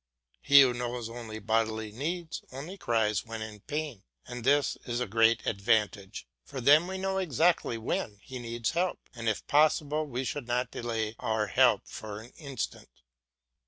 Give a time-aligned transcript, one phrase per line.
[0.41, 5.05] He who knows only bodily needs, only cries when in pain; and this is a
[5.05, 10.23] great advantage, for then we know exactly when he needs help, and if possible we
[10.23, 12.89] should not delay our help for an instant.